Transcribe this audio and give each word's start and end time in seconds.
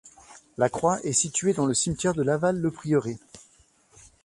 La 0.57 0.67
croix 0.67 0.99
est 1.03 1.13
située 1.13 1.53
dans 1.53 1.67
le 1.67 1.75
cimetière 1.75 2.15
de 2.15 2.23
Laval-le-Prieuré. 2.23 3.19